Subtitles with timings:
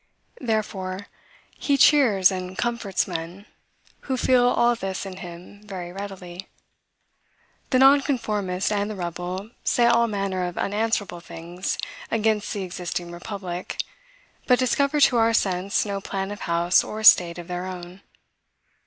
[0.39, 1.05] Therefore,
[1.59, 3.45] he cheers and comforts men,
[4.09, 6.47] who feel all this in him very readily.
[7.69, 11.77] The nonconformist and the rebel say all manner of unanswerable things
[12.09, 13.77] against the existing republic,
[14.47, 18.01] but discover to our sense no plan of house or state of their own.